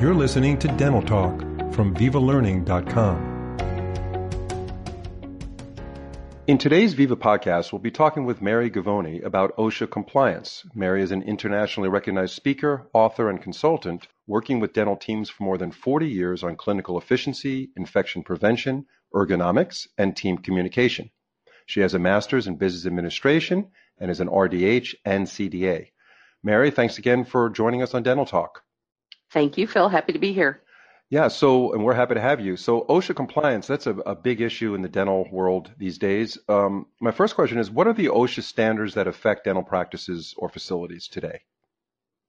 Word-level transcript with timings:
You're 0.00 0.14
listening 0.14 0.58
to 0.60 0.68
Dental 0.68 1.02
Talk 1.02 1.40
from 1.72 1.94
VivaLearning.com. 1.94 3.30
In 6.46 6.58
today's 6.58 6.94
Viva 6.94 7.14
podcast, 7.14 7.70
we'll 7.70 7.78
be 7.78 7.92
talking 7.92 8.24
with 8.24 8.42
Mary 8.42 8.70
Govoni 8.72 9.24
about 9.24 9.56
OSHA 9.56 9.88
compliance. 9.88 10.64
Mary 10.74 11.00
is 11.00 11.12
an 11.12 11.22
internationally 11.22 11.88
recognized 11.88 12.34
speaker, 12.34 12.88
author, 12.92 13.30
and 13.30 13.40
consultant 13.40 14.08
working 14.26 14.58
with 14.58 14.72
dental 14.72 14.96
teams 14.96 15.30
for 15.30 15.44
more 15.44 15.58
than 15.58 15.70
40 15.70 16.08
years 16.08 16.42
on 16.42 16.56
clinical 16.56 16.98
efficiency, 16.98 17.70
infection 17.76 18.24
prevention, 18.24 18.86
ergonomics, 19.14 19.86
and 19.96 20.16
team 20.16 20.38
communication. 20.38 21.10
She 21.66 21.82
has 21.82 21.94
a 21.94 22.00
master's 22.00 22.48
in 22.48 22.56
business 22.56 22.84
administration 22.84 23.70
and 23.98 24.10
is 24.10 24.18
an 24.18 24.28
RDH 24.28 24.96
and 25.04 25.28
CDA. 25.28 25.90
Mary, 26.42 26.70
thanks 26.70 26.98
again 26.98 27.24
for 27.24 27.50
joining 27.50 27.82
us 27.82 27.94
on 27.94 28.02
Dental 28.02 28.26
Talk. 28.26 28.62
Thank 29.30 29.58
you, 29.58 29.66
Phil. 29.66 29.88
Happy 29.88 30.12
to 30.12 30.18
be 30.18 30.32
here. 30.32 30.62
Yeah, 31.10 31.26
so, 31.26 31.72
and 31.72 31.84
we're 31.84 31.94
happy 31.94 32.14
to 32.14 32.20
have 32.20 32.40
you. 32.40 32.56
So, 32.56 32.82
OSHA 32.82 33.16
compliance, 33.16 33.66
that's 33.66 33.88
a, 33.88 33.94
a 33.94 34.14
big 34.14 34.40
issue 34.40 34.74
in 34.74 34.82
the 34.82 34.88
dental 34.88 35.28
world 35.32 35.72
these 35.76 35.98
days. 35.98 36.38
Um, 36.48 36.86
my 37.00 37.10
first 37.10 37.34
question 37.34 37.58
is 37.58 37.70
what 37.70 37.88
are 37.88 37.92
the 37.92 38.06
OSHA 38.06 38.44
standards 38.44 38.94
that 38.94 39.08
affect 39.08 39.44
dental 39.44 39.64
practices 39.64 40.34
or 40.36 40.48
facilities 40.48 41.08
today? 41.08 41.40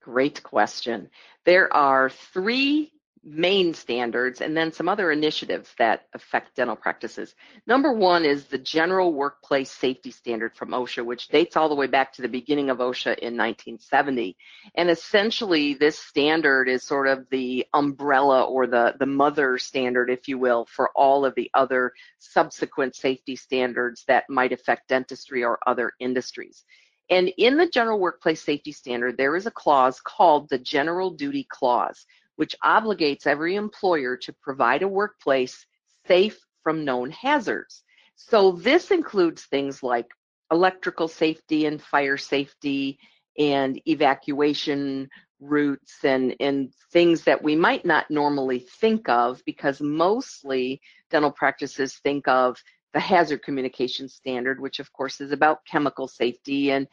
Great 0.01 0.41
question. 0.41 1.09
There 1.45 1.71
are 1.71 2.09
three 2.09 2.91
main 3.23 3.73
standards 3.73 4.41
and 4.41 4.57
then 4.57 4.71
some 4.71 4.89
other 4.89 5.11
initiatives 5.11 5.69
that 5.77 6.07
affect 6.13 6.55
dental 6.55 6.75
practices. 6.75 7.35
Number 7.67 7.93
one 7.93 8.25
is 8.25 8.45
the 8.45 8.57
General 8.57 9.13
Workplace 9.13 9.69
Safety 9.69 10.09
Standard 10.09 10.55
from 10.55 10.69
OSHA, 10.69 11.05
which 11.05 11.27
dates 11.27 11.55
all 11.55 11.69
the 11.69 11.75
way 11.75 11.85
back 11.85 12.13
to 12.13 12.23
the 12.23 12.27
beginning 12.27 12.71
of 12.71 12.79
OSHA 12.79 13.19
in 13.19 13.37
1970. 13.37 14.35
And 14.73 14.89
essentially, 14.89 15.75
this 15.75 15.99
standard 15.99 16.67
is 16.67 16.83
sort 16.83 17.07
of 17.07 17.27
the 17.29 17.67
umbrella 17.73 18.43
or 18.43 18.65
the, 18.65 18.95
the 18.97 19.05
mother 19.05 19.59
standard, 19.59 20.09
if 20.09 20.27
you 20.27 20.39
will, 20.39 20.65
for 20.65 20.89
all 20.95 21.23
of 21.23 21.35
the 21.35 21.51
other 21.53 21.93
subsequent 22.17 22.95
safety 22.95 23.35
standards 23.35 24.03
that 24.07 24.29
might 24.29 24.51
affect 24.51 24.87
dentistry 24.89 25.43
or 25.43 25.59
other 25.67 25.91
industries. 25.99 26.63
And 27.11 27.31
in 27.37 27.57
the 27.57 27.67
General 27.67 27.99
Workplace 27.99 28.41
Safety 28.41 28.71
Standard, 28.71 29.17
there 29.17 29.35
is 29.35 29.45
a 29.45 29.51
clause 29.51 29.99
called 29.99 30.49
the 30.49 30.57
General 30.57 31.11
Duty 31.11 31.45
Clause 31.49 32.05
which 32.41 32.55
obligates 32.63 33.27
every 33.27 33.55
employer 33.55 34.17
to 34.17 34.33
provide 34.41 34.81
a 34.81 34.87
workplace 34.87 35.63
safe 36.07 36.39
from 36.63 36.83
known 36.83 37.11
hazards. 37.11 37.83
So 38.15 38.53
this 38.53 38.89
includes 38.89 39.43
things 39.43 39.83
like 39.83 40.07
electrical 40.51 41.07
safety 41.07 41.67
and 41.67 41.79
fire 41.79 42.17
safety 42.17 42.97
and 43.37 43.79
evacuation 43.87 45.07
routes 45.39 46.03
and, 46.03 46.35
and 46.39 46.73
things 46.91 47.25
that 47.25 47.43
we 47.43 47.55
might 47.55 47.85
not 47.85 48.09
normally 48.09 48.65
think 48.79 49.07
of 49.07 49.39
because 49.45 49.79
mostly 49.79 50.81
dental 51.11 51.31
practices 51.31 51.99
think 52.01 52.27
of 52.27 52.57
the 52.95 52.99
hazard 52.99 53.43
communication 53.43 54.09
standard, 54.09 54.59
which 54.59 54.79
of 54.79 54.91
course 54.93 55.21
is 55.21 55.31
about 55.31 55.63
chemical 55.69 56.07
safety 56.07 56.71
and 56.71 56.87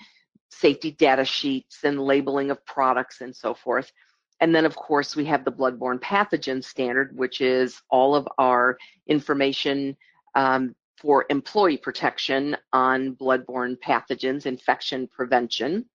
safety 0.51 0.91
data 0.91 1.25
sheets 1.25 1.79
and 1.85 1.99
labeling 1.99 2.51
of 2.51 2.63
products 2.67 3.23
and 3.23 3.35
so 3.35 3.55
forth. 3.55 3.91
And 4.41 4.55
then, 4.55 4.65
of 4.65 4.77
course, 4.77 5.17
we 5.17 5.25
have 5.27 5.45
the 5.45 5.53
bloodborne 5.53 6.01
pathogen 6.01 6.63
standard, 6.63 7.17
which 7.17 7.41
is 7.41 7.81
all 7.91 8.15
of 8.15 8.29
our 8.39 8.79
information 9.07 9.97
um, 10.35 10.75
for 10.97 11.27
employee 11.29 11.77
protection 11.77 12.57
on 12.73 13.15
bloodborne 13.17 13.77
pathogens, 13.79 14.47
infection 14.47 15.09
prevention. 15.09 15.87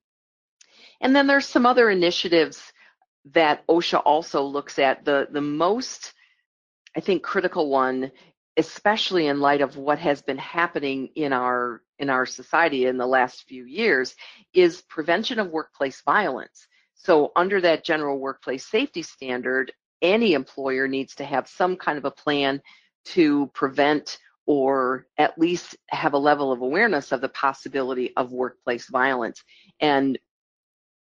And 1.02 1.16
then 1.16 1.28
there's 1.28 1.46
some 1.46 1.66
other 1.66 1.90
initiatives 1.90 2.72
that 3.32 3.66
OSHA 3.68 4.02
also 4.06 4.44
looks 4.44 4.80
at. 4.80 5.06
The, 5.06 5.28
the 5.32 5.42
most, 5.42 6.14
I 6.96 7.00
think, 7.00 7.24
critical 7.24 7.70
one, 7.70 8.12
especially 8.58 9.28
in 9.28 9.40
light 9.40 9.62
of 9.62 9.78
what 9.78 10.00
has 10.00 10.22
been 10.22 10.38
happening 10.38 11.10
in 11.16 11.34
our 11.34 11.82
in 12.00 12.10
our 12.10 12.26
society 12.26 12.86
in 12.86 12.98
the 12.98 13.06
last 13.06 13.44
few 13.48 13.66
years, 13.66 14.16
is 14.54 14.82
prevention 14.82 15.40
of 15.40 15.50
workplace 15.50 16.02
violence. 16.02 16.68
So 17.04 17.32
under 17.36 17.60
that 17.62 17.84
general 17.84 18.18
workplace 18.18 18.66
safety 18.66 19.02
standard, 19.02 19.74
any 20.02 20.34
employer 20.34 20.88
needs 20.88 21.16
to 21.16 21.26
have 21.26 21.48
some 21.50 21.76
kind 21.76 21.98
of 21.98 22.06
a 22.06 22.12
plan 22.12 22.62
to 23.06 23.48
prevent 23.54 24.18
or 24.46 25.08
at 25.18 25.38
least 25.38 25.76
have 25.90 26.14
a 26.14 26.18
level 26.18 26.52
of 26.52 26.62
awareness 26.62 27.12
of 27.12 27.22
the 27.22 27.30
possibility 27.30 28.14
of 28.16 28.32
workplace 28.32 28.90
violence. 28.90 29.44
And 29.80 30.18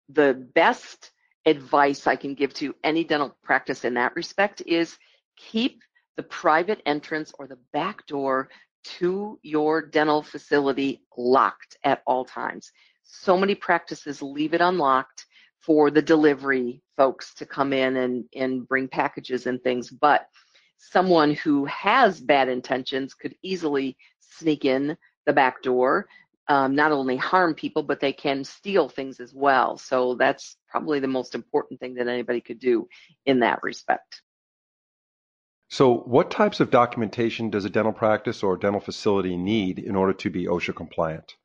the 0.10 0.34
best 0.54 1.12
advice 1.46 2.08
I 2.08 2.16
can 2.16 2.36
give 2.36 2.54
to 2.56 2.76
any 2.84 3.04
dental 3.04 3.36
practice 3.44 3.84
in 3.84 3.94
that 3.96 4.16
respect 4.16 4.62
is 4.66 4.98
keep 5.38 5.82
the 6.18 6.24
private 6.24 6.82
entrance 6.86 7.34
or 7.40 7.48
the 7.48 7.60
back 7.74 8.06
door 8.08 8.50
to 8.84 9.40
your 9.42 9.82
dental 9.82 10.22
facility 10.22 11.04
locked 11.18 11.78
at 11.84 12.02
all 12.06 12.26
times. 12.26 12.72
So 13.04 13.38
many 13.38 13.56
practices 13.56 14.22
leave 14.22 14.54
it 14.54 14.62
unlocked 14.62 15.26
for 15.62 15.92
the 15.92 16.02
delivery 16.02 16.82
folks 16.98 17.34
to 17.36 17.46
come 17.46 17.74
in 17.74 17.98
and, 17.98 18.26
and 18.36 18.68
bring 18.68 18.88
packages 18.88 19.46
and 19.48 19.62
things, 19.62 19.90
but 19.90 20.28
someone 20.78 21.34
who 21.34 21.66
has 21.66 22.20
bad 22.20 22.50
intentions 22.50 23.14
could 23.14 23.36
easily 23.44 23.96
sneak 24.20 24.66
in 24.66 24.98
the 25.26 25.34
back 25.34 25.62
door, 25.62 26.08
um, 26.48 26.76
not 26.76 26.92
only 26.92 27.16
harm 27.16 27.54
people, 27.54 27.84
but 27.84 28.00
they 28.00 28.12
can 28.12 28.44
steal 28.44 28.90
things 28.90 29.20
as 29.20 29.34
well. 29.34 29.78
So 29.78 30.16
that's 30.16 30.58
probably 30.68 31.00
the 31.00 31.08
most 31.08 31.36
important 31.36 31.80
thing 31.80 31.94
that 31.96 32.08
anybody 32.08 32.42
could 32.42 32.60
do 32.60 32.88
in 33.26 33.40
that 33.40 33.62
respect. 33.62 34.22
So, 35.70 36.00
what 36.00 36.30
types 36.30 36.60
of 36.60 36.70
documentation 36.70 37.50
does 37.50 37.64
a 37.64 37.70
dental 37.70 37.94
practice 37.94 38.44
or 38.44 38.58
dental 38.58 38.82
facility 38.82 39.38
need 39.38 39.80
in 39.80 39.96
order 39.96 40.12
to 40.12 40.30
be 40.30 40.46
OSHA 40.46 40.76
compliant? 40.76 41.38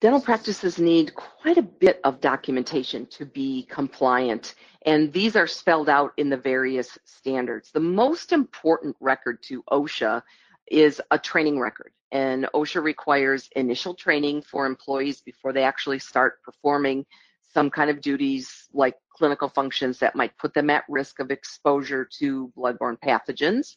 Dental 0.00 0.20
practices 0.20 0.78
need 0.78 1.14
quite 1.14 1.58
a 1.58 1.62
bit 1.62 2.00
of 2.04 2.20
documentation 2.20 3.06
to 3.06 3.26
be 3.26 3.66
compliant, 3.70 4.54
and 4.86 5.12
these 5.12 5.36
are 5.36 5.46
spelled 5.46 5.88
out 5.88 6.12
in 6.16 6.30
the 6.30 6.36
various 6.36 6.98
standards. 7.04 7.70
The 7.70 7.80
most 7.80 8.32
important 8.32 8.96
record 9.00 9.42
to 9.44 9.62
OSHA 9.70 10.22
is 10.70 11.02
a 11.10 11.18
training 11.18 11.60
record, 11.60 11.92
and 12.12 12.48
OSHA 12.54 12.82
requires 12.82 13.50
initial 13.56 13.94
training 13.94 14.42
for 14.42 14.64
employees 14.64 15.20
before 15.20 15.52
they 15.52 15.64
actually 15.64 15.98
start 15.98 16.42
performing 16.42 17.04
some 17.52 17.68
kind 17.68 17.90
of 17.90 18.00
duties 18.00 18.68
like 18.72 18.94
clinical 19.12 19.48
functions 19.48 19.98
that 19.98 20.16
might 20.16 20.36
put 20.38 20.54
them 20.54 20.70
at 20.70 20.84
risk 20.88 21.18
of 21.18 21.30
exposure 21.30 22.08
to 22.18 22.50
bloodborne 22.56 22.98
pathogens. 23.00 23.76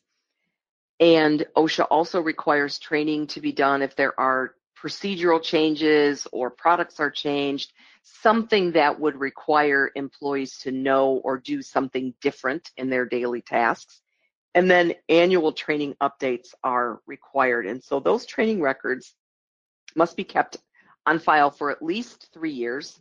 And 0.99 1.45
OSHA 1.57 1.87
also 1.89 2.21
requires 2.21 2.79
training 2.79 3.27
to 3.27 3.41
be 3.41 3.51
done 3.51 3.81
if 3.81 3.95
there 3.95 4.17
are 4.17 4.53
procedural 4.83 5.41
changes 5.41 6.27
or 6.31 6.49
products 6.49 6.99
are 6.99 7.11
changed, 7.11 7.71
something 8.03 8.73
that 8.73 8.99
would 8.99 9.15
require 9.15 9.91
employees 9.95 10.57
to 10.59 10.71
know 10.71 11.21
or 11.23 11.37
do 11.37 11.61
something 11.61 12.13
different 12.21 12.69
in 12.75 12.89
their 12.89 13.05
daily 13.05 13.41
tasks. 13.41 14.01
And 14.53 14.69
then 14.69 14.93
annual 15.07 15.53
training 15.53 15.95
updates 16.01 16.53
are 16.63 16.99
required. 17.07 17.65
And 17.65 17.81
so 17.83 17.99
those 17.99 18.25
training 18.25 18.61
records 18.61 19.15
must 19.95 20.17
be 20.17 20.23
kept 20.23 20.57
on 21.05 21.19
file 21.19 21.49
for 21.49 21.71
at 21.71 21.81
least 21.81 22.29
three 22.33 22.51
years. 22.51 22.99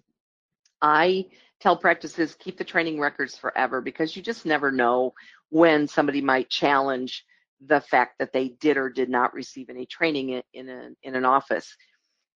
I 0.81 1.27
tell 1.61 1.77
practices 1.77 2.37
keep 2.39 2.59
the 2.59 2.65
training 2.65 3.01
records 3.01 3.37
forever 3.37 3.81
because 3.81 4.17
you 4.17 4.23
just 4.23 4.47
never 4.47 4.71
know 4.71 5.15
when 5.51 5.89
somebody 5.89 6.21
might 6.21 6.49
challenge 6.49 7.25
the 7.67 7.81
fact 7.81 8.19
that 8.19 8.33
they 8.33 8.49
did 8.49 8.77
or 8.77 8.89
did 8.89 9.09
not 9.09 9.35
receive 9.35 9.71
any 9.71 9.87
training 9.87 10.43
in, 10.53 10.69
a, 10.69 10.91
in 11.03 11.15
an 11.15 11.25
office. 11.25 11.77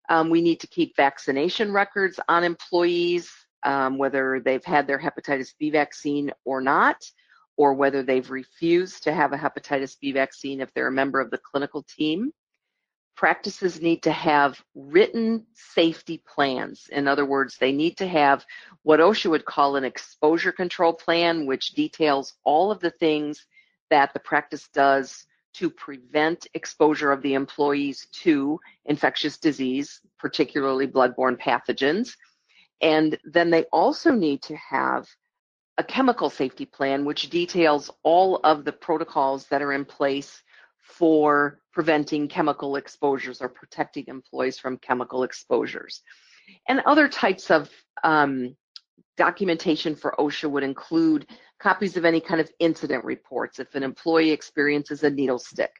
Um, 0.08 0.30
we 0.30 0.40
need 0.40 0.60
to 0.60 0.68
keep 0.68 0.94
vaccination 0.96 1.72
records 1.72 2.20
on 2.28 2.44
employees, 2.44 3.30
um, 3.64 3.98
whether 3.98 4.40
they've 4.44 4.64
had 4.64 4.86
their 4.86 5.00
hepatitis 5.00 5.52
B 5.58 5.70
vaccine 5.70 6.30
or 6.44 6.60
not, 6.60 7.02
or 7.56 7.74
whether 7.74 8.02
they've 8.02 8.30
refused 8.30 9.02
to 9.04 9.12
have 9.12 9.32
a 9.32 9.36
hepatitis 9.36 9.96
B 10.00 10.12
vaccine 10.12 10.60
if 10.60 10.72
they're 10.74 10.88
a 10.88 10.92
member 10.92 11.20
of 11.20 11.30
the 11.30 11.38
clinical 11.38 11.84
team. 11.96 12.30
Practices 13.16 13.80
need 13.80 14.02
to 14.02 14.12
have 14.12 14.62
written 14.74 15.46
safety 15.54 16.22
plans. 16.28 16.86
In 16.92 17.08
other 17.08 17.24
words, 17.24 17.56
they 17.56 17.72
need 17.72 17.96
to 17.96 18.06
have 18.06 18.44
what 18.82 19.00
OSHA 19.00 19.30
would 19.30 19.46
call 19.46 19.76
an 19.76 19.84
exposure 19.84 20.52
control 20.52 20.92
plan, 20.92 21.46
which 21.46 21.70
details 21.70 22.34
all 22.44 22.70
of 22.70 22.78
the 22.80 22.90
things 22.90 23.46
that 23.90 24.12
the 24.12 24.20
practice 24.20 24.68
does 24.68 25.26
to 25.54 25.70
prevent 25.70 26.46
exposure 26.54 27.12
of 27.12 27.22
the 27.22 27.34
employees 27.34 28.06
to 28.12 28.60
infectious 28.84 29.38
disease, 29.38 30.00
particularly 30.18 30.86
bloodborne 30.86 31.40
pathogens. 31.40 32.14
And 32.82 33.18
then 33.24 33.50
they 33.50 33.64
also 33.64 34.12
need 34.12 34.42
to 34.42 34.56
have 34.56 35.06
a 35.78 35.84
chemical 35.84 36.28
safety 36.28 36.66
plan, 36.66 37.04
which 37.04 37.30
details 37.30 37.90
all 38.02 38.40
of 38.44 38.64
the 38.64 38.72
protocols 38.72 39.46
that 39.46 39.62
are 39.62 39.72
in 39.72 39.84
place 39.84 40.42
for 40.78 41.58
preventing 41.72 42.28
chemical 42.28 42.76
exposures 42.76 43.40
or 43.40 43.48
protecting 43.48 44.04
employees 44.08 44.58
from 44.58 44.78
chemical 44.78 45.22
exposures. 45.22 46.02
And 46.68 46.80
other 46.86 47.08
types 47.08 47.50
of 47.50 47.70
um, 48.04 48.56
documentation 49.16 49.96
for 49.96 50.14
OSHA 50.18 50.50
would 50.50 50.62
include 50.62 51.26
copies 51.58 51.96
of 51.96 52.04
any 52.04 52.20
kind 52.20 52.40
of 52.40 52.50
incident 52.58 53.04
reports 53.04 53.58
if 53.58 53.74
an 53.74 53.82
employee 53.82 54.30
experiences 54.30 55.02
a 55.02 55.10
needle 55.10 55.38
stick 55.38 55.72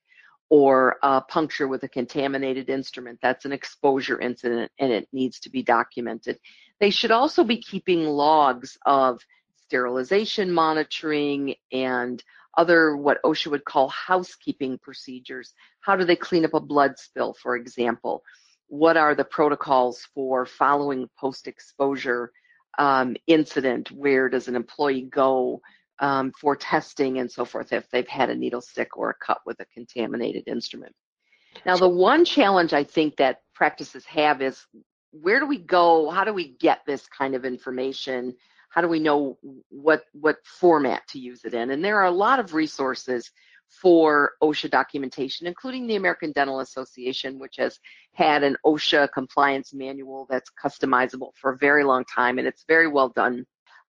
or 0.49 0.97
a 1.03 1.21
puncture 1.21 1.69
with 1.69 1.83
a 1.83 1.89
contaminated 1.89 2.71
instrument. 2.71 3.19
That's 3.21 3.45
an 3.45 3.53
exposure 3.53 4.21
incident 4.21 4.71
and 4.79 4.93
it 4.93 5.09
needs 5.13 5.41
to 5.41 5.51
be 5.51 5.63
documented. 5.63 6.39
They 6.81 6.91
should 6.91 7.11
also 7.11 7.45
be 7.45 7.61
keeping 7.61 8.05
logs 8.05 8.79
of 8.87 9.21
sterilization 9.67 10.53
monitoring 10.53 11.57
and 11.73 12.23
other 12.57 12.97
what 12.97 13.23
OSHA 13.23 13.51
would 13.51 13.65
call 13.65 13.89
housekeeping 13.89 14.79
procedures. 14.79 15.53
How 15.81 15.97
do 15.97 16.05
they 16.05 16.17
clean 16.17 16.45
up 16.45 16.55
a 16.55 16.61
blood 16.61 16.99
spill, 16.99 17.35
for 17.35 17.57
example? 17.57 18.23
What 18.69 18.97
are 18.97 19.15
the 19.15 19.25
protocols 19.25 20.09
for 20.15 20.47
following 20.47 21.09
post-exposure 21.19 22.33
um, 22.79 23.17
incident? 23.27 23.91
Where 23.91 24.29
does 24.29 24.49
an 24.49 24.57
employee 24.57 25.03
go 25.03 25.61
um, 25.99 26.33
for 26.41 26.57
testing 26.57 27.19
and 27.19 27.31
so 27.31 27.45
forth 27.45 27.73
if 27.73 27.89
they've 27.91 28.09
had 28.09 28.31
a 28.31 28.35
needle 28.35 28.61
stick 28.61 28.97
or 28.97 29.11
a 29.11 29.25
cut 29.25 29.41
with 29.47 29.61
a 29.61 29.67
contaminated 29.67 30.45
instrument? 30.47 30.95
Now, 31.65 31.77
the 31.77 31.89
one 31.89 32.25
challenge 32.25 32.73
I 32.73 32.85
think 32.85 33.17
that 33.17 33.41
practices 33.55 34.05
have 34.07 34.43
is 34.43 34.67
where 35.11 35.41
do 35.41 35.47
we 35.47 35.59
go? 35.59 36.11
How 36.11 36.25
do 36.25 36.35
we 36.35 36.57
get 36.59 36.81
this 36.87 37.07
kind 37.09 37.35
of 37.35 37.45
information? 37.45 38.35
How 38.69 38.83
do 38.83 38.89
we 38.89 39.01
know 39.01 39.39
what 39.71 40.05
what 40.13 40.37
format 40.45 41.07
to 41.09 41.19
use 41.19 41.45
it 41.45 41.55
in? 41.55 41.71
And 41.71 41.83
there 41.83 41.97
are 41.97 42.07
a 42.07 42.11
lot 42.11 42.41
of 42.41 42.53
resources 42.53 43.31
for 43.69 44.33
OSHA 44.43 44.71
documentation, 44.71 45.47
including 45.47 45.87
the 45.87 45.97
American 45.97 46.33
Dental 46.33 46.61
Association, 46.61 47.39
which 47.39 47.57
has 47.57 47.79
had 48.13 48.43
an 48.43 48.57
OSHA 48.65 49.13
compliance 49.13 49.75
manual 49.75 50.27
that's 50.31 50.51
customizable 50.63 51.31
for 51.35 51.53
a 51.53 51.59
very 51.59 51.85
long 51.85 52.05
time, 52.05 52.39
and 52.39 52.47
it's 52.47 52.65
very 52.67 52.89
well 52.89 53.11
done. 53.11 53.45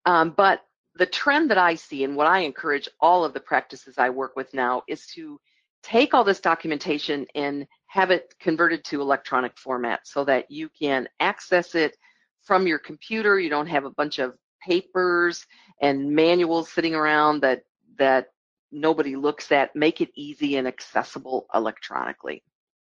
Um, 0.06 0.33
but 0.35 0.62
the 0.95 1.06
trend 1.06 1.50
that 1.51 1.57
I 1.57 1.75
see 1.75 2.03
and 2.03 2.15
what 2.15 2.27
I 2.27 2.39
encourage 2.39 2.89
all 3.00 3.24
of 3.24 3.33
the 3.33 3.39
practices 3.39 3.95
I 3.97 4.09
work 4.09 4.35
with 4.35 4.53
now 4.53 4.81
is 4.88 5.06
to 5.15 5.39
take 5.83 6.13
all 6.13 6.23
this 6.23 6.39
documentation 6.39 7.25
and 7.35 7.65
have 7.88 8.12
it 8.12 8.33
converted 8.39 8.83
to 8.85 9.01
electronic 9.01 9.57
format 9.57 10.01
so 10.06 10.25
that 10.25 10.50
you 10.50 10.69
can 10.69 11.07
access 11.19 11.75
it 11.75 11.95
from 12.44 12.68
your 12.68 12.80
computer. 12.80 13.39
You 13.39 13.50
don't 13.50 13.68
have 13.68 13.85
a 13.85 13.91
bunch 13.91 14.19
of 14.19 14.35
papers 14.62 15.45
and 15.81 16.12
manuals 16.12 16.71
sitting 16.71 16.95
around 16.95 17.41
that 17.41 17.62
that 17.97 18.27
nobody 18.71 19.15
looks 19.15 19.51
at. 19.51 19.75
Make 19.75 20.01
it 20.01 20.09
easy 20.15 20.57
and 20.57 20.67
accessible 20.67 21.47
electronically. 21.53 22.43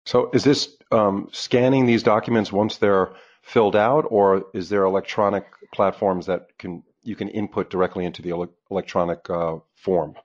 So, 0.05 0.29
is 0.33 0.43
this 0.43 0.77
um, 0.91 1.29
scanning 1.31 1.85
these 1.85 2.03
documents 2.03 2.51
once 2.51 2.77
they're 2.77 3.13
filled 3.41 3.75
out, 3.75 4.05
or 4.09 4.45
is 4.53 4.69
there 4.69 4.83
electronic 4.83 5.45
platforms 5.73 6.25
that 6.27 6.57
can 6.57 6.83
you 7.03 7.15
can 7.15 7.29
input 7.29 7.69
directly 7.69 8.05
into 8.05 8.21
the 8.21 8.31
ele- 8.31 8.53
electronic 8.69 9.29
uh, 9.29 9.57
form? 9.75 10.15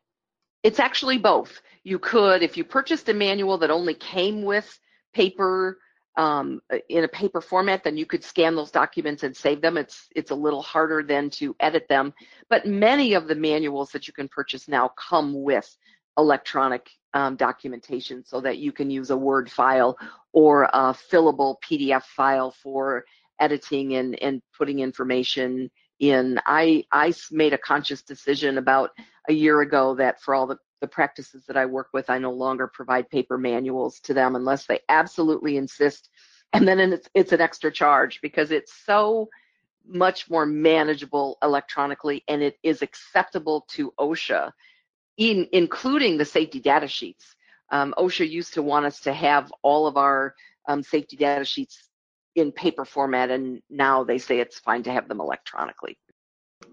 It's 0.63 0.81
actually 0.81 1.19
both. 1.19 1.61
You 1.85 1.99
could, 1.99 2.43
if 2.43 2.57
you 2.57 2.65
purchased 2.65 3.09
a 3.09 3.15
manual 3.15 3.59
that 3.59 3.71
only 3.71 3.95
came 3.95 4.43
with 4.43 4.79
paper 5.13 5.79
um, 6.17 6.61
in 6.89 7.05
a 7.05 7.09
paper 7.09 7.41
format, 7.41 7.85
then 7.85 7.97
you 7.97 8.07
could 8.07 8.23
scan 8.23 8.55
those 8.55 8.71
documents 8.71 9.23
and 9.23 9.37
save 9.37 9.63
them. 9.63 9.77
It's 9.77 10.09
it's 10.15 10.31
a 10.31 10.35
little 10.35 10.63
harder 10.63 11.03
then 11.03 11.31
to 11.31 11.57
edit 11.61 11.87
them, 11.89 12.13
but 12.51 12.67
many 12.67 13.15
of 13.15 13.29
the 13.29 13.35
manuals 13.35 13.91
that 13.93 14.07
you 14.07 14.13
can 14.13 14.29
purchase 14.29 14.69
now 14.69 14.91
come 14.97 15.43
with 15.43 15.75
electronic 16.19 16.91
um, 17.15 17.37
documentation 17.37 18.25
so 18.25 18.41
that 18.41 18.59
you 18.59 18.73
can 18.73 18.91
use 18.91 19.11
a 19.11 19.17
Word 19.17 19.51
file 19.51 19.97
or 20.33 20.65
a 20.65 20.95
fillable 21.11 21.57
PDF 21.65 22.05
file 22.05 22.51
for 22.51 23.05
editing 23.41 23.95
and, 23.95 24.21
and 24.23 24.43
putting 24.57 24.81
information 24.81 25.71
in. 26.01 26.39
I, 26.47 26.85
I 26.93 27.13
made 27.31 27.53
a 27.53 27.59
conscious 27.59 28.03
decision 28.03 28.59
about 28.59 28.91
a 29.29 29.33
year 29.33 29.61
ago 29.61 29.95
that 29.97 30.21
for 30.21 30.35
all 30.35 30.47
the 30.47 30.59
the 30.83 30.89
practices 30.89 31.45
that 31.47 31.57
I 31.57 31.65
work 31.65 31.89
with, 31.95 32.11
I 32.11 32.19
no 32.19 32.33
longer 32.33 32.67
provide 32.67 33.09
paper 33.09 33.39
manuals 33.39 34.01
to 34.01 34.13
them 34.13 34.37
unless 34.37 34.67
they 34.67 34.81
absolutely 34.91 35.57
insist. 35.57 36.11
And 36.53 36.69
then 36.69 36.79
it's, 36.81 37.09
it's 37.15 37.33
an 37.33 37.41
extra 37.41 37.73
charge 37.73 38.21
because 38.21 38.51
it's 38.51 38.75
so 38.85 39.31
much 39.87 40.29
more 40.29 40.45
manageable 40.45 41.39
electronically 41.43 42.23
and 42.29 42.43
it 42.43 42.59
is 42.63 42.83
acceptable 42.83 43.65
to 43.71 43.95
OSHA, 43.99 44.53
in, 45.17 45.49
including 45.53 46.19
the 46.19 46.25
safety 46.25 46.61
data 46.61 46.89
sheets. 46.89 47.37
Um, 47.71 47.95
OSHA 47.97 48.29
used 48.29 48.55
to 48.55 48.63
want 48.63 48.85
us 48.85 49.01
to 49.01 49.13
have 49.15 49.51
all 49.63 49.87
of 49.87 49.97
our 49.97 50.35
um, 50.69 50.83
safety 50.83 51.17
data 51.17 51.45
sheets 51.45 51.89
in 52.35 52.51
paper 52.53 52.85
format, 52.85 53.31
and 53.31 53.63
now 53.71 54.05
they 54.05 54.19
say 54.19 54.41
it's 54.41 54.59
fine 54.59 54.83
to 54.83 54.93
have 54.93 55.09
them 55.09 55.21
electronically 55.21 55.99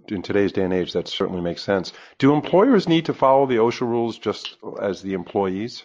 in 0.07 0.21
today's 0.21 0.51
day 0.51 0.63
and 0.63 0.73
age, 0.73 0.93
that 0.93 1.07
certainly 1.07 1.41
makes 1.41 1.61
sense. 1.61 1.93
Do 2.17 2.33
employers 2.33 2.87
need 2.87 3.05
to 3.05 3.13
follow 3.13 3.45
the 3.45 3.57
OSHA 3.57 3.81
rules 3.81 4.17
just 4.17 4.57
as 4.81 5.01
the 5.01 5.13
employees? 5.13 5.83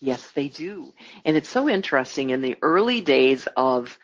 Yes, 0.00 0.30
they 0.32 0.48
do. 0.48 0.92
And 1.24 1.36
it's 1.36 1.48
so 1.48 1.68
interesting. 1.68 2.30
In 2.30 2.42
the 2.42 2.56
early 2.60 3.00
days 3.00 3.46
of 3.56 3.96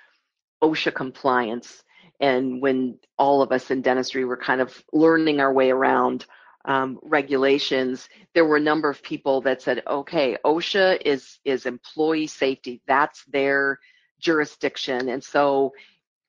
OSHA 0.62 0.94
compliance, 0.94 1.82
and 2.20 2.62
when 2.62 2.98
all 3.18 3.42
of 3.42 3.52
us 3.52 3.70
in 3.70 3.82
dentistry 3.82 4.24
were 4.24 4.36
kind 4.36 4.60
of 4.60 4.82
learning 4.92 5.40
our 5.40 5.52
way 5.52 5.70
around 5.70 6.26
um, 6.64 6.98
regulations, 7.02 8.08
there 8.34 8.44
were 8.44 8.56
a 8.56 8.60
number 8.60 8.90
of 8.90 9.02
people 9.02 9.40
that 9.42 9.62
said, 9.62 9.82
okay, 9.86 10.36
OSHA 10.44 11.02
is, 11.04 11.38
is 11.44 11.66
employee 11.66 12.26
safety. 12.26 12.80
That's 12.86 13.24
their 13.24 13.78
jurisdiction. 14.20 15.08
And 15.08 15.22
so 15.22 15.72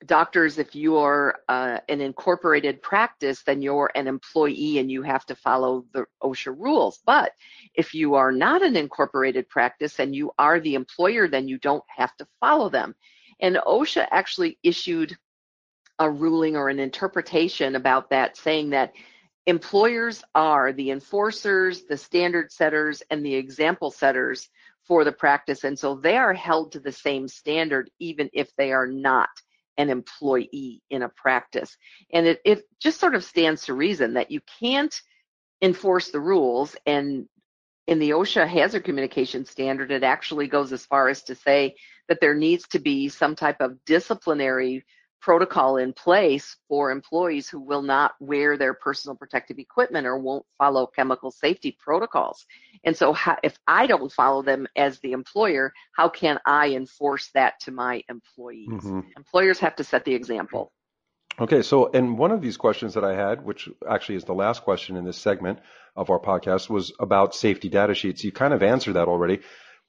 doctors, 0.06 0.57
if 0.57 0.75
you 0.75 0.98
are 0.98 1.42
uh, 1.50 1.80
an 1.90 2.01
incorporated 2.01 2.81
practice, 2.81 3.44
then 3.44 3.62
you're 3.62 3.92
an 3.96 4.07
employee 4.07 4.80
and 4.80 4.90
you 4.90 5.01
have 5.04 5.25
to 5.25 5.36
follow 5.36 5.86
the 5.94 6.06
OSHA 6.24 6.56
rules. 6.57 7.00
But 7.06 7.34
if 7.74 7.94
you 7.94 8.16
are 8.16 8.31
not 8.31 8.63
an 8.63 8.78
incorporated 8.78 9.50
practice 9.50 10.00
and 10.00 10.16
you 10.16 10.31
are 10.40 10.60
the 10.60 10.75
employer, 10.75 11.28
then 11.28 11.48
you 11.48 11.57
don't 11.57 11.84
have 11.88 12.16
to 12.18 12.28
follow 12.40 12.69
them. 12.69 12.96
And 13.42 13.57
OSHA 13.57 14.07
actually 14.12 14.57
issued 14.63 15.18
a 16.00 16.10
ruling 16.10 16.56
or 16.56 16.69
an 16.69 16.80
interpretation 16.80 17.75
about 17.75 18.10
that, 18.10 18.38
saying 18.38 18.69
that 18.69 18.94
employers 19.46 20.24
are 20.34 20.72
the 20.72 20.92
enforcers, 20.92 21.84
the 21.84 21.98
standard 21.98 22.54
setters, 22.54 23.04
and 23.10 23.25
the 23.25 23.36
example 23.36 23.92
setters 23.92 24.48
for 24.84 25.04
the 25.04 25.12
practice. 25.12 25.66
And 25.66 25.78
so 25.78 25.96
they 25.96 26.16
are 26.16 26.34
held 26.34 26.72
to 26.72 26.80
the 26.80 26.92
same 26.92 27.28
standard, 27.28 27.92
even 28.00 28.30
if 28.31 28.56
they 28.56 28.72
are 28.72 28.88
not 28.88 29.30
an 29.79 29.89
employee 29.89 30.83
in 30.89 31.01
a 31.01 31.09
practice. 31.09 31.75
And 32.13 32.27
it, 32.27 32.41
it 32.45 32.63
just 32.79 32.99
sort 32.99 33.15
of 33.15 33.23
stands 33.23 33.65
to 33.65 33.73
reason 33.73 34.13
that 34.13 34.29
you 34.29 34.41
can't 34.59 34.93
enforce 35.62 36.09
the 36.09 36.19
rules 36.19 36.75
and 36.86 37.27
in 37.88 37.98
the 37.98 38.12
OSHA 38.12 38.48
hazard 38.48 38.83
communication 38.83 39.45
standard, 39.45 39.91
it 39.91 40.03
actually 40.03 40.48
goes 40.48 40.71
as 40.71 40.86
far 40.86 41.09
as 41.09 41.24
to 41.24 41.33
say 41.33 41.74
that 42.07 42.21
there 42.21 42.36
needs 42.36 42.67
to 42.67 42.77
be 42.77 43.09
some 43.09 43.36
type 43.36 43.62
of 43.62 43.83
disciplinary 43.83 44.86
protocol 45.21 45.77
in 45.77 45.93
place 45.93 46.57
for 46.67 46.91
employees 46.91 47.49
who 47.49 47.59
will 47.59 47.81
not 47.81 48.13
wear 48.19 48.57
their 48.57 48.73
personal 48.73 49.15
protective 49.15 49.59
equipment 49.59 50.07
or 50.07 50.17
won't 50.17 50.45
follow 50.57 50.88
chemical 50.88 51.31
safety 51.31 51.77
protocols. 51.79 52.45
And 52.83 52.95
so 52.95 53.13
how, 53.13 53.38
if 53.43 53.57
I 53.67 53.88
don't 53.88 54.11
follow 54.11 54.41
them 54.41 54.67
as 54.75 54.99
the 54.99 55.11
employer, 55.11 55.73
how 55.93 56.09
can 56.09 56.39
I 56.45 56.69
enforce 56.69 57.29
that 57.33 57.59
to 57.61 57.71
my 57.71 58.03
employees? 58.09 58.69
Mm-hmm. 58.69 58.99
Employers 59.17 59.59
have 59.59 59.75
to 59.77 59.83
set 59.83 60.05
the 60.05 60.13
example. 60.13 60.71
Okay, 61.39 61.61
so 61.61 61.89
and 61.93 62.17
one 62.17 62.31
of 62.31 62.41
these 62.41 62.57
questions 62.57 62.95
that 62.95 63.05
I 63.05 63.15
had, 63.15 63.45
which 63.45 63.69
actually 63.89 64.15
is 64.15 64.25
the 64.25 64.33
last 64.33 64.63
question 64.63 64.97
in 64.97 65.05
this 65.05 65.17
segment 65.17 65.59
of 65.95 66.09
our 66.09 66.19
podcast, 66.19 66.69
was 66.69 66.91
about 66.99 67.33
safety 67.33 67.69
data 67.69 67.93
sheets. 67.93 68.23
You 68.25 68.33
kind 68.33 68.53
of 68.53 68.61
answered 68.61 68.93
that 68.93 69.07
already 69.07 69.39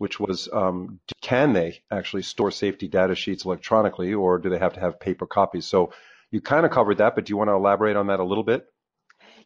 which 0.01 0.19
was 0.19 0.49
um, 0.55 0.99
can 1.21 1.53
they 1.53 1.83
actually 1.91 2.23
store 2.23 2.51
safety 2.51 2.89
data 2.89 3.15
sheets 3.15 3.45
electronically 3.45 4.15
or 4.15 4.39
do 4.39 4.49
they 4.49 4.59
have 4.59 4.73
to 4.73 4.81
have 4.81 4.99
paper 4.99 5.27
copies? 5.27 5.67
So 5.67 5.93
you 6.31 6.41
kind 6.41 6.65
of 6.65 6.73
covered 6.73 6.97
that, 6.99 7.15
but 7.15 7.27
do 7.27 7.33
you 7.33 7.37
want 7.37 7.49
to 7.49 7.55
elaborate 7.55 7.97
on 7.97 8.07
that 8.07 8.19
a 8.19 8.25
little 8.25 8.43
bit? 8.43 8.67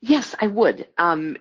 Yes, 0.00 0.32
I 0.38 0.46
would. 0.46 0.86
Um, 0.96 1.36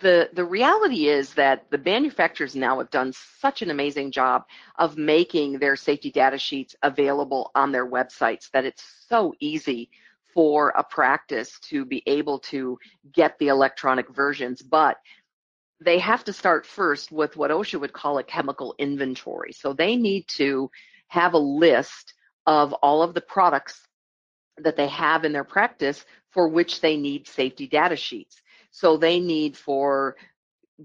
the 0.00 0.30
the 0.32 0.44
reality 0.44 1.08
is 1.08 1.34
that 1.34 1.68
the 1.70 1.78
manufacturers 1.78 2.54
now 2.54 2.78
have 2.78 2.90
done 2.90 3.12
such 3.40 3.62
an 3.62 3.70
amazing 3.70 4.12
job 4.12 4.44
of 4.78 4.96
making 4.96 5.58
their 5.58 5.74
safety 5.74 6.12
data 6.12 6.38
sheets 6.38 6.76
available 6.84 7.50
on 7.56 7.72
their 7.72 7.90
websites 7.90 8.48
that 8.52 8.64
it's 8.64 8.84
so 9.08 9.34
easy 9.40 9.90
for 10.32 10.68
a 10.76 10.84
practice 10.84 11.58
to 11.60 11.84
be 11.84 12.00
able 12.06 12.38
to 12.38 12.78
get 13.12 13.36
the 13.40 13.48
electronic 13.48 14.08
versions 14.14 14.62
but 14.62 14.98
they 15.80 15.98
have 15.98 16.24
to 16.24 16.32
start 16.32 16.66
first 16.66 17.12
with 17.12 17.36
what 17.36 17.50
OSHA 17.50 17.80
would 17.80 17.92
call 17.92 18.18
a 18.18 18.24
chemical 18.24 18.74
inventory. 18.78 19.52
So 19.52 19.72
they 19.72 19.96
need 19.96 20.26
to 20.36 20.70
have 21.08 21.34
a 21.34 21.38
list 21.38 22.14
of 22.46 22.72
all 22.74 23.02
of 23.02 23.14
the 23.14 23.20
products 23.20 23.80
that 24.58 24.76
they 24.76 24.88
have 24.88 25.24
in 25.24 25.32
their 25.32 25.44
practice 25.44 26.04
for 26.30 26.48
which 26.48 26.80
they 26.80 26.96
need 26.96 27.28
safety 27.28 27.66
data 27.66 27.96
sheets. 27.96 28.40
So 28.70 28.96
they 28.96 29.20
need 29.20 29.56
for 29.56 30.16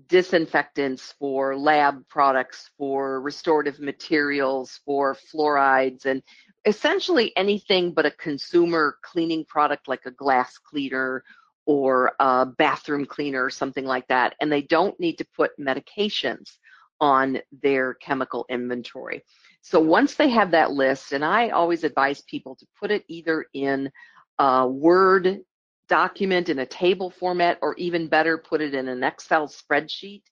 disinfectants, 0.07 1.13
for 1.19 1.57
lab 1.57 2.07
products, 2.07 2.69
for 2.77 3.21
restorative 3.21 3.79
materials, 3.79 4.79
for 4.86 5.15
fluorides, 5.33 6.05
and 6.05 6.24
essentially 6.65 7.33
anything 7.36 7.93
but 7.93 8.05
a 8.05 8.12
consumer 8.12 8.98
cleaning 9.01 9.43
product 9.45 9.88
like 9.88 10.05
a 10.05 10.12
glass 10.12 10.57
cleaner 10.57 11.24
or 11.65 12.13
a 12.20 12.46
bathroom 12.46 13.06
cleaner 13.06 13.44
or 13.44 13.50
something 13.50 13.86
like 13.86 14.08
that. 14.08 14.36
And 14.41 14.51
they 14.51 14.63
don't 14.63 15.00
need 15.00 15.18
to 15.18 15.27
put 15.36 15.51
medications 15.60 16.58
on 17.00 17.39
their 17.63 17.96
chemical 17.96 18.46
inventory. 18.50 19.24
So 19.62 19.80
once 19.80 20.15
they 20.15 20.30
have 20.30 20.51
that 20.51 20.72
list, 20.72 21.12
and 21.12 21.24
I 21.24 21.50
always 21.50 21.84
advise 21.84 22.22
people 22.22 22.56
to 22.56 22.65
put 22.80 22.91
it 22.91 23.03
either 23.08 23.46
in 23.53 23.91
a 24.39 24.68
Word 24.68 25.39
document 25.88 26.50
in 26.50 26.60
a 26.60 26.65
table 26.65 27.10
format, 27.10 27.60
or 27.62 27.75
even 27.75 28.08
better, 28.08 28.38
put 28.38 28.62
it 28.62 28.74
in 28.74 28.88
an 28.88 29.03
Excel 29.03 29.48
spreadsheet 29.48 30.24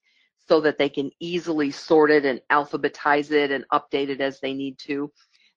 so 0.48 0.62
that 0.62 0.78
they 0.78 0.90
can 0.90 1.12
easily 1.20 1.70
sort 1.70 2.10
it 2.10 2.26
and 2.26 2.42
alphabetize 2.52 3.32
it 3.32 3.52
and 3.52 3.66
update 3.72 4.10
it 4.10 4.22
as 4.22 4.40
they 4.40 4.54
need 4.54 4.80
to. 4.80 5.12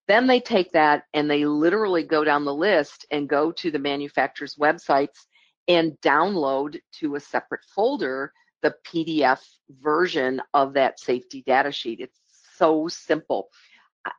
Then 0.09 0.27
they 0.27 0.41
take 0.41 0.73
that 0.73 1.05
and 1.15 1.31
they 1.31 1.47
literally 1.47 2.03
go 2.03 2.25
down 2.25 2.45
the 2.45 2.55
list 2.55 3.07
and 3.11 3.29
go 3.29 3.53
to 3.53 3.71
the 3.71 3.79
manufacturer's 3.79 4.57
websites 4.57 5.27
and 5.69 5.93
download 6.01 6.81
to 7.01 7.15
a 7.15 7.21
separate 7.21 7.65
folder 7.75 8.33
the 8.63 8.75
PDF 8.87 9.41
version 9.83 10.41
of 10.55 10.75
that 10.75 10.99
safety 10.99 11.43
data 11.47 11.73
sheet. 11.73 12.01
It's 12.01 12.19
so 12.57 12.89
simple. 12.89 13.49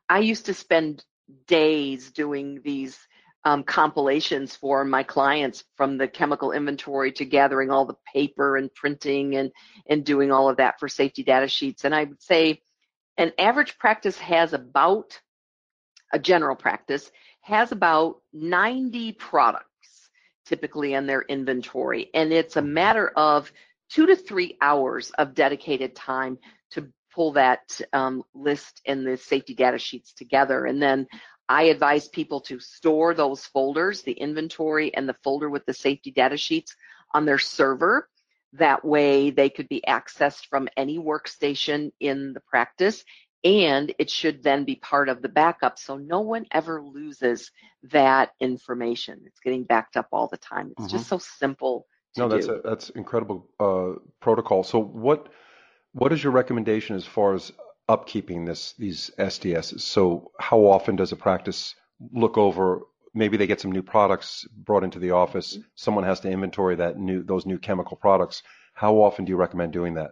I 0.10 0.20
used 0.20 0.46
to 0.46 0.54
spend 0.54 1.04
days 1.48 2.12
doing 2.12 2.62
these 2.64 3.00
um, 3.46 3.64
compilations 3.64 4.56
for 4.56 4.86
my 4.86 5.04
clients 5.04 5.64
from 5.76 5.98
the 5.98 6.08
chemical 6.08 6.52
inventory 6.52 7.12
to 7.14 7.26
gathering 7.26 7.72
all 7.72 7.86
the 7.86 7.98
paper 8.14 8.58
and 8.58 8.74
printing 8.74 9.36
and, 9.36 9.52
and 9.88 10.06
doing 10.06 10.32
all 10.32 10.50
of 10.50 10.58
that 10.58 10.80
for 10.80 10.88
safety 10.88 11.24
data 11.24 11.48
sheets. 11.48 11.84
And 11.84 11.94
I 11.94 12.06
would 12.06 12.22
say 12.22 12.62
an 13.18 13.34
average 13.38 13.78
practice 13.78 14.18
has 14.20 14.54
about, 14.54 15.20
a 16.14 16.20
general 16.20 16.56
practice, 16.56 17.12
has 17.42 17.72
about 17.74 18.22
90 18.32 19.14
products 19.14 19.73
typically 20.46 20.94
in 20.94 21.06
their 21.08 21.22
inventory. 21.22 22.10
And 22.14 22.32
it's 22.32 22.56
a 22.56 22.62
matter 22.62 23.10
of 23.10 23.52
two 23.90 24.08
to 24.08 24.16
three 24.16 24.58
hours 24.62 25.12
of 25.12 25.36
dedicated 25.36 25.96
time 25.96 26.38
to 26.72 26.90
pull 27.14 27.34
that 27.34 27.80
um, 27.94 28.24
list 28.34 28.82
and 28.86 29.06
the 29.06 29.18
safety 29.18 29.54
data 29.54 29.78
sheets 29.78 30.14
together. 30.14 30.66
And 30.66 30.82
then 30.82 31.08
I 31.50 31.64
advise 31.64 32.08
people 32.08 32.42
to 32.42 32.60
store 32.60 33.14
those 33.14 33.46
folders, 33.46 34.02
the 34.02 34.14
inventory 34.14 34.94
and 34.94 35.08
the 35.08 35.16
folder 35.24 35.50
with 35.50 35.66
the 35.66 35.74
safety 35.74 36.12
data 36.12 36.38
sheets 36.38 36.76
on 37.14 37.26
their 37.26 37.40
server. 37.40 38.10
That 38.54 38.86
way 38.86 39.32
they 39.32 39.50
could 39.50 39.68
be 39.68 39.84
accessed 39.88 40.48
from 40.50 40.70
any 40.78 41.00
workstation 41.00 41.92
in 42.00 42.34
the 42.34 42.42
practice 42.42 43.04
and 43.44 43.94
it 44.00 44.10
should 44.10 44.44
then 44.44 44.64
be 44.64 44.76
part 44.76 45.10
of 45.10 45.22
the 45.22 45.30
backup 45.30 45.78
so 45.78 45.98
no 45.98 46.22
one 46.22 46.46
ever 46.52 46.82
loses 46.82 47.52
that 47.84 48.32
information. 48.40 49.22
It's 49.26 49.40
getting 49.40 49.64
backed 49.64 49.98
up 49.98 50.08
all 50.12 50.28
the 50.28 50.38
time. 50.38 50.72
It's 50.72 50.88
mm-hmm. 50.88 50.98
just 50.98 51.08
so 51.08 51.18
simple 51.18 51.86
no, 52.18 52.28
that's 52.28 52.48
a, 52.48 52.62
that's 52.64 52.90
incredible 52.92 53.48
uh, 53.60 54.00
protocol. 54.20 54.64
So 54.64 54.80
what 54.80 55.30
what 55.94 56.14
is 56.14 56.24
your 56.24 56.32
recommendation 56.32 56.96
as 56.96 57.06
far 57.06 57.34
as 57.34 57.52
upkeeping 57.90 58.46
this 58.46 58.74
these 58.78 59.12
SDSs? 59.18 59.82
So 59.82 60.32
how 60.40 60.60
often 60.60 60.96
does 60.96 61.12
a 61.12 61.16
practice 61.16 61.76
look 62.12 62.38
over? 62.38 62.82
Maybe 63.16 63.38
they 63.38 63.48
get 63.48 63.62
some 63.62 63.72
new 63.72 63.84
products 63.84 64.46
brought 64.56 64.84
into 64.84 65.00
the 65.00 65.12
office. 65.12 65.54
Mm-hmm. 65.54 65.68
Someone 65.76 66.04
has 66.04 66.20
to 66.22 66.30
inventory 66.30 66.76
that 66.76 67.00
new 67.00 67.24
those 67.24 67.46
new 67.46 67.58
chemical 67.58 67.98
products. 67.98 68.44
How 68.74 68.96
often 68.96 69.26
do 69.26 69.32
you 69.32 69.38
recommend 69.38 69.74
doing 69.74 69.96
that? 69.96 70.12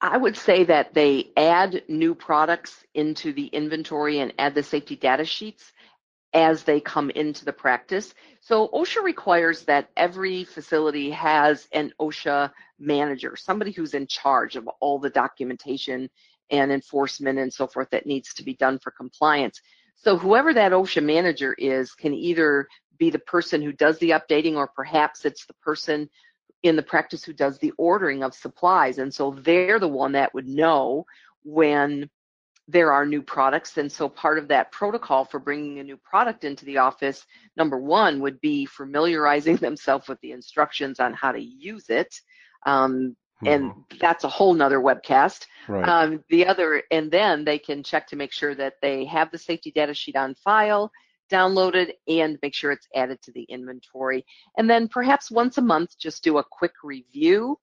I 0.00 0.16
would 0.16 0.36
say 0.36 0.64
that 0.64 0.94
they 0.94 1.30
add 1.36 1.82
new 1.88 2.14
products 2.14 2.84
into 2.94 3.32
the 3.32 3.46
inventory 3.46 4.18
and 4.20 4.32
add 4.38 4.54
the 4.54 4.62
safety 4.62 4.96
data 4.96 5.24
sheets 5.24 5.72
as 6.34 6.64
they 6.64 6.80
come 6.80 7.08
into 7.10 7.44
the 7.46 7.52
practice. 7.52 8.12
So 8.40 8.68
OSHA 8.68 9.02
requires 9.02 9.62
that 9.62 9.88
every 9.96 10.44
facility 10.44 11.10
has 11.10 11.66
an 11.72 11.92
OSHA 11.98 12.52
manager, 12.78 13.36
somebody 13.36 13.72
who's 13.72 13.94
in 13.94 14.06
charge 14.06 14.56
of 14.56 14.68
all 14.80 14.98
the 14.98 15.08
documentation 15.08 16.10
and 16.50 16.70
enforcement 16.70 17.38
and 17.38 17.52
so 17.52 17.66
forth 17.66 17.88
that 17.90 18.06
needs 18.06 18.34
to 18.34 18.44
be 18.44 18.54
done 18.54 18.78
for 18.78 18.90
compliance. 18.90 19.62
So 19.94 20.18
whoever 20.18 20.52
that 20.52 20.72
OSHA 20.72 21.02
manager 21.04 21.54
is 21.54 21.92
can 21.92 22.12
either 22.12 22.68
be 22.98 23.08
the 23.08 23.18
person 23.18 23.62
who 23.62 23.72
does 23.72 23.98
the 23.98 24.10
updating 24.10 24.56
or 24.56 24.66
perhaps 24.68 25.24
it's 25.24 25.46
the 25.46 25.54
person 25.54 26.10
in 26.68 26.76
the 26.76 26.82
practice 26.82 27.24
who 27.24 27.32
does 27.32 27.58
the 27.58 27.72
ordering 27.78 28.22
of 28.22 28.34
supplies. 28.34 28.98
And 28.98 29.12
so 29.12 29.32
they're 29.32 29.78
the 29.78 29.88
one 29.88 30.12
that 30.12 30.34
would 30.34 30.48
know 30.48 31.06
when 31.44 32.08
there 32.68 32.92
are 32.92 33.06
new 33.06 33.22
products. 33.22 33.78
And 33.78 33.90
so 33.90 34.08
part 34.08 34.38
of 34.38 34.48
that 34.48 34.72
protocol 34.72 35.24
for 35.24 35.38
bringing 35.38 35.78
a 35.78 35.84
new 35.84 35.96
product 35.96 36.44
into 36.44 36.64
the 36.64 36.78
office, 36.78 37.24
number 37.56 37.78
one, 37.78 38.20
would 38.20 38.40
be 38.40 38.66
familiarizing 38.66 39.56
themselves 39.60 40.08
with 40.08 40.20
the 40.20 40.32
instructions 40.32 41.00
on 41.00 41.12
how 41.14 41.32
to 41.32 41.40
use 41.40 41.88
it. 41.88 42.20
Um, 42.64 43.16
and 43.44 43.70
mm-hmm. 43.70 43.98
that's 44.00 44.24
a 44.24 44.28
whole 44.28 44.54
nother 44.54 44.80
webcast. 44.80 45.46
Right. 45.68 45.86
Um, 45.86 46.24
the 46.30 46.46
other, 46.46 46.82
and 46.90 47.10
then 47.10 47.44
they 47.44 47.58
can 47.58 47.82
check 47.82 48.06
to 48.08 48.16
make 48.16 48.32
sure 48.32 48.54
that 48.54 48.74
they 48.80 49.04
have 49.04 49.30
the 49.30 49.38
safety 49.38 49.70
data 49.70 49.92
sheet 49.92 50.16
on 50.16 50.34
file, 50.34 50.90
downloaded, 51.30 51.92
and 52.08 52.38
make 52.42 52.54
sure 52.54 52.72
it's 52.72 52.88
added 52.94 53.20
to 53.22 53.32
the 53.32 53.44
inventory. 53.44 54.24
And 54.56 54.68
then 54.68 54.88
perhaps 54.88 55.30
once 55.30 55.58
a 55.58 55.62
month, 55.62 55.98
just 55.98 56.24
do 56.24 56.38
a 56.38 56.44
quick 56.44 56.72
review. 56.82 57.58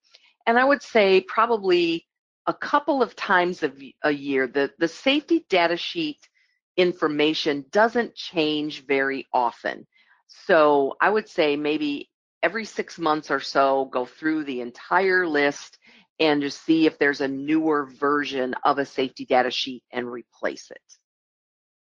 And 0.46 0.58
I 0.58 0.64
would 0.64 0.82
say 0.82 1.20
probably 1.22 2.06
a 2.46 2.54
couple 2.54 3.02
of 3.02 3.16
times 3.16 3.62
a, 3.62 3.72
a 4.02 4.10
year. 4.10 4.46
The, 4.46 4.70
the 4.78 4.88
safety 4.88 5.46
data 5.48 5.76
sheet 5.76 6.28
information 6.76 7.64
doesn't 7.70 8.14
change 8.14 8.84
very 8.86 9.26
often. 9.32 9.86
So 10.26 10.96
I 11.00 11.10
would 11.10 11.28
say 11.28 11.56
maybe 11.56 12.10
every 12.42 12.64
six 12.64 12.98
months 12.98 13.30
or 13.30 13.40
so, 13.40 13.86
go 13.86 14.04
through 14.04 14.44
the 14.44 14.60
entire 14.60 15.26
list 15.26 15.78
and 16.20 16.42
just 16.42 16.64
see 16.64 16.86
if 16.86 16.98
there's 16.98 17.20
a 17.20 17.28
newer 17.28 17.86
version 17.86 18.54
of 18.64 18.78
a 18.78 18.84
safety 18.84 19.24
data 19.24 19.50
sheet 19.50 19.82
and 19.92 20.06
replace 20.06 20.70
it. 20.70 20.82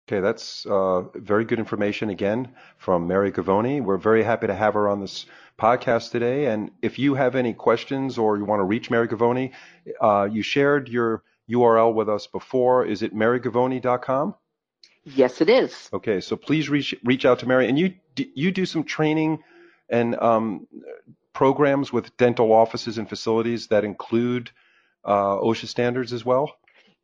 Okay, 0.06 0.20
that's 0.20 0.66
uh, 0.66 1.02
very 1.14 1.46
good 1.46 1.58
information 1.58 2.10
again 2.10 2.50
from 2.76 3.06
Mary 3.06 3.32
Govoni. 3.32 3.82
We're 3.82 3.96
very 3.96 4.22
happy 4.22 4.46
to 4.46 4.54
have 4.54 4.74
her 4.74 4.86
on 4.88 5.00
this 5.00 5.24
podcast 5.58 6.10
today. 6.10 6.46
And 6.46 6.70
if 6.82 6.98
you 6.98 7.14
have 7.14 7.34
any 7.34 7.54
questions 7.54 8.18
or 8.18 8.36
you 8.36 8.44
want 8.44 8.60
to 8.60 8.64
reach 8.64 8.90
Mary 8.90 9.08
Govoni, 9.08 9.52
uh, 10.00 10.28
you 10.30 10.42
shared 10.42 10.88
your 10.88 11.22
URL 11.48 11.94
with 11.94 12.10
us 12.10 12.26
before. 12.26 12.84
Is 12.84 13.02
it 13.02 13.14
marygovoni.com? 13.14 14.34
Yes, 15.04 15.40
it 15.40 15.48
is. 15.48 15.88
Okay, 15.92 16.20
so 16.20 16.36
please 16.36 16.68
reach 16.68 16.94
reach 17.04 17.26
out 17.26 17.40
to 17.40 17.46
Mary, 17.46 17.68
and 17.68 17.78
you 17.78 17.94
you 18.16 18.50
do 18.50 18.64
some 18.64 18.84
training 18.84 19.42
and 19.90 20.16
um, 20.16 20.66
programs 21.34 21.92
with 21.92 22.16
dental 22.16 22.52
offices 22.52 22.96
and 22.96 23.06
facilities 23.08 23.66
that 23.66 23.84
include 23.84 24.50
uh, 25.04 25.36
OSHA 25.36 25.66
standards 25.66 26.12
as 26.14 26.24
well. 26.24 26.56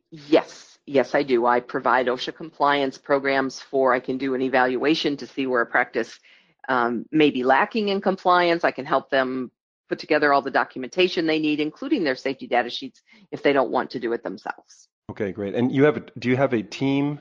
Yes, 0.09 0.70
Yes, 0.91 1.15
I 1.15 1.23
do. 1.23 1.45
I 1.45 1.61
provide 1.61 2.07
OSHA 2.07 2.35
compliance 2.35 2.97
programs 2.97 3.61
for, 3.61 3.93
I 3.93 4.01
can 4.01 4.17
do 4.17 4.35
an 4.35 4.41
evaluation 4.41 5.15
to 5.17 5.25
see 5.25 5.47
where 5.47 5.61
a 5.61 5.65
practice 5.65 6.19
um, 6.67 7.05
may 7.13 7.29
be 7.31 7.43
lacking 7.43 7.87
in 7.87 8.01
compliance. 8.01 8.65
I 8.65 8.71
can 8.71 8.83
help 8.83 9.09
them 9.09 9.51
put 9.87 9.99
together 9.99 10.33
all 10.33 10.41
the 10.41 10.51
documentation 10.51 11.27
they 11.27 11.39
need, 11.39 11.61
including 11.61 12.03
their 12.03 12.17
safety 12.17 12.45
data 12.45 12.69
sheets 12.69 13.01
if 13.31 13.41
they 13.41 13.53
don't 13.53 13.71
want 13.71 13.91
to 13.91 14.01
do 14.01 14.11
it 14.11 14.21
themselves. 14.21 14.89
Okay, 15.09 15.31
great. 15.31 15.55
And 15.55 15.71
you 15.71 15.85
have, 15.85 15.95
a, 15.95 16.03
do 16.19 16.27
you 16.27 16.35
have 16.35 16.51
a 16.51 16.61
team 16.61 17.19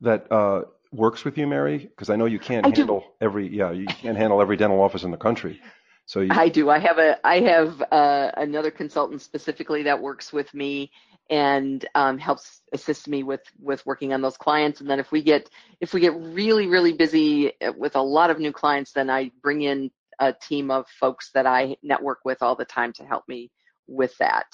that 0.00 0.26
uh, 0.32 0.62
works 0.90 1.22
with 1.22 1.36
you, 1.36 1.46
Mary? 1.46 1.76
Because 1.76 2.08
I 2.08 2.16
know 2.16 2.24
you 2.24 2.38
can't 2.38 2.64
I 2.64 2.70
handle 2.70 3.00
do. 3.00 3.06
every, 3.26 3.54
yeah, 3.54 3.70
you 3.70 3.84
can't 3.86 4.16
handle 4.16 4.40
every 4.40 4.56
dental 4.56 4.80
office 4.80 5.02
in 5.02 5.10
the 5.10 5.18
country. 5.18 5.60
So 6.06 6.20
you... 6.20 6.30
I 6.32 6.48
do. 6.48 6.70
I 6.70 6.78
have 6.78 6.98
a, 6.98 7.18
I 7.24 7.40
have 7.40 7.82
uh, 7.92 8.30
another 8.38 8.70
consultant 8.70 9.20
specifically 9.20 9.82
that 9.82 10.00
works 10.00 10.32
with 10.32 10.52
me 10.54 10.90
and 11.30 11.88
um, 11.94 12.18
helps 12.18 12.60
assist 12.72 13.08
me 13.08 13.22
with 13.22 13.42
with 13.60 13.84
working 13.86 14.12
on 14.12 14.20
those 14.20 14.36
clients. 14.36 14.80
And 14.80 14.90
then 14.90 14.98
if 14.98 15.12
we 15.12 15.22
get 15.22 15.48
if 15.80 15.94
we 15.94 16.00
get 16.00 16.14
really 16.14 16.66
really 16.66 16.92
busy 16.92 17.52
with 17.76 17.96
a 17.96 18.02
lot 18.02 18.30
of 18.30 18.38
new 18.38 18.52
clients, 18.52 18.92
then 18.92 19.08
I 19.08 19.30
bring 19.42 19.62
in 19.62 19.90
a 20.18 20.32
team 20.32 20.70
of 20.70 20.86
folks 20.88 21.30
that 21.32 21.46
I 21.46 21.76
network 21.82 22.18
with 22.24 22.42
all 22.42 22.56
the 22.56 22.64
time 22.64 22.92
to 22.94 23.04
help 23.04 23.26
me 23.26 23.50
with 23.86 24.16
that. 24.18 24.46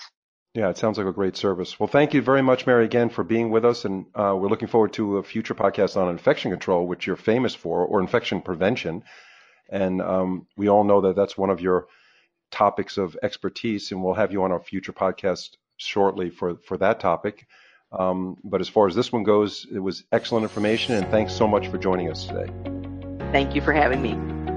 Yeah, 0.55 0.71
it 0.71 0.79
sounds 0.79 0.97
like 0.97 1.07
a 1.07 1.13
great 1.13 1.37
service. 1.37 1.79
Well, 1.79 1.89
thank 1.89 2.15
you 2.15 2.23
very 2.23 2.41
much, 2.41 2.67
Mary, 2.67 2.85
again 2.85 3.11
for 3.11 3.25
being 3.25 3.51
with 3.51 3.65
us, 3.65 3.85
and 3.85 4.07
uh, 4.15 4.35
we're 4.39 4.49
looking 4.49 4.69
forward 4.69 4.93
to 4.95 5.19
a 5.19 5.23
future 5.23 5.55
podcast 5.55 5.97
on 6.01 6.09
infection 6.09 6.51
control, 6.51 6.87
which 6.87 7.07
you're 7.07 7.17
famous 7.17 7.55
for, 7.55 7.85
or 7.85 8.01
infection 8.01 8.41
prevention. 8.41 9.03
And 9.69 10.01
um, 10.01 10.47
we 10.57 10.69
all 10.69 10.85
know 10.85 11.03
that 11.03 11.17
that's 11.17 11.37
one 11.37 11.51
of 11.51 11.61
your 11.61 11.89
topics 12.51 12.97
of 12.97 13.19
expertise, 13.23 13.93
and 13.93 14.03
we'll 14.03 14.15
have 14.15 14.33
you 14.33 14.45
on 14.45 14.53
our 14.53 14.61
future 14.61 14.93
podcast 14.93 15.57
shortly 15.77 16.31
for, 16.31 16.57
for 16.57 16.77
that 16.79 17.01
topic. 17.01 17.47
Um, 17.93 18.37
but 18.43 18.61
as 18.61 18.69
far 18.69 18.87
as 18.87 18.95
this 18.95 19.13
one 19.13 19.23
goes, 19.23 19.67
it 19.73 19.79
was 19.79 20.05
excellent 20.13 20.43
information, 20.43 20.95
and 20.95 21.07
thanks 21.09 21.33
so 21.33 21.47
much 21.47 21.69
for 21.69 21.79
joining 21.79 22.11
us 22.11 22.27
today. 22.27 22.53
Thank 23.33 23.55
you 23.55 23.61
for 23.61 23.73
having 23.73 24.03
me. 24.03 24.56